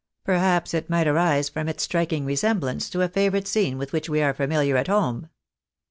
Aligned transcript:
Perhaps 0.23 0.73
it 0.73 0.89
might 0.89 1.05
arise 1.07 1.47
from 1.47 1.67
its 1.69 1.83
striking 1.83 2.25
resemblance 2.25 2.89
to 2.89 3.03
a 3.03 3.07
favourite 3.07 3.45
scene 3.47 3.77
with 3.77 3.93
which 3.93 4.09
we 4.09 4.19
are 4.19 4.33
familiar 4.33 4.75
at 4.75 4.87
home." 4.87 5.29